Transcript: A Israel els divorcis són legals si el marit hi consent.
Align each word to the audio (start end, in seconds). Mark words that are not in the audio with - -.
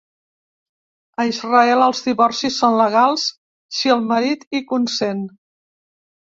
A 1.23 1.25
Israel 1.31 1.83
els 1.89 2.01
divorcis 2.07 2.57
són 2.63 2.79
legals 2.81 3.29
si 3.81 3.95
el 3.99 4.05
marit 4.15 4.51
hi 4.61 4.65
consent. 4.75 5.25